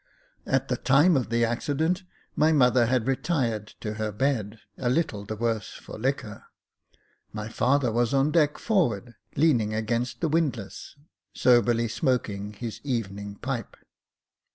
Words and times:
At 0.47 0.67
the 0.67 0.77
time 0.77 1.15
of 1.15 1.29
the 1.29 1.45
accident, 1.45 2.01
my 2.35 2.51
mother 2.51 2.87
had 2.87 3.05
retired 3.05 3.67
to 3.81 3.93
her 4.01 4.11
bed, 4.11 4.59
a 4.75 4.89
little 4.89 5.25
the 5.25 5.35
worse 5.35 5.73
for 5.73 5.99
liquor; 5.99 6.45
my 7.31 7.47
father 7.49 7.91
was 7.91 8.11
on 8.11 8.31
deck 8.31 8.57
forward, 8.57 9.13
leaning 9.35 9.75
against 9.75 10.19
the 10.19 10.27
windlass, 10.27 10.95
soberly 11.35 11.87
smoking 11.87 12.53
his 12.53 12.81
evening 12.83 13.35
pipe. 13.43 13.77